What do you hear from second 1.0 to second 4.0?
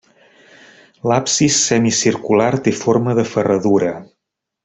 L’absis semicircular té forma de ferradura.